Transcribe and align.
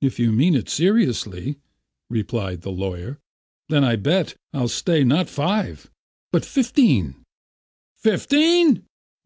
"If 0.00 0.18
you 0.18 0.32
mean 0.32 0.54
it 0.54 0.70
seriously," 0.70 1.58
replied 2.08 2.62
the 2.62 2.72
lawyer, 2.72 3.20
"then 3.68 3.84
I 3.84 3.96
bet 3.96 4.34
I'll 4.54 4.66
stay 4.66 5.04
not 5.04 5.28
five 5.28 5.90
but 6.32 6.42
fifteen." 6.46 7.22
"Fifteen! 7.98 8.86